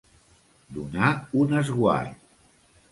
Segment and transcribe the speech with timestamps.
[0.77, 1.11] Donar
[1.43, 2.19] un esguard.